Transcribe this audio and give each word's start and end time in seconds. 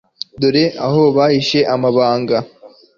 dore 0.39 0.63
aho 0.85 1.01
bahishiye 1.15 1.63
amabanga 1.75 2.37